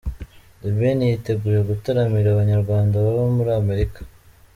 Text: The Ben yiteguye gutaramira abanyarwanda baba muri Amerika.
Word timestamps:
The 0.61 0.69
Ben 0.77 0.99
yiteguye 1.09 1.59
gutaramira 1.69 2.27
abanyarwanda 2.31 2.95
baba 3.05 3.23
muri 3.37 3.51
Amerika. 3.61 3.99